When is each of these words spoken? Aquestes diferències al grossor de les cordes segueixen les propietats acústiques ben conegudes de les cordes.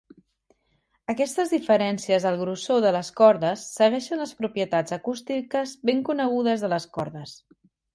Aquestes 1.13 1.53
diferències 1.55 2.25
al 2.31 2.39
grossor 2.41 2.81
de 2.87 2.95
les 2.97 3.13
cordes 3.21 3.69
segueixen 3.77 4.25
les 4.25 4.35
propietats 4.43 4.99
acústiques 5.01 5.79
ben 5.93 6.07
conegudes 6.13 6.67
de 6.69 6.77
les 6.77 6.95
cordes. 7.01 7.41